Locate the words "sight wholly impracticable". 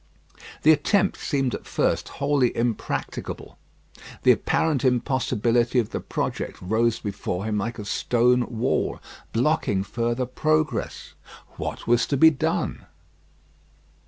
2.07-3.59